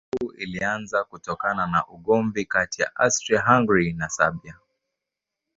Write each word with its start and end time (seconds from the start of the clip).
Vita 0.11 0.19
Kuu 0.25 0.31
ilianza 0.41 1.03
kutokana 1.03 1.67
na 1.67 1.85
ugomvi 1.87 2.45
kati 2.45 2.81
ya 2.81 2.91
Austria-Hungaria 2.95 3.93
na 3.95 4.09
Serbia. 4.09 4.57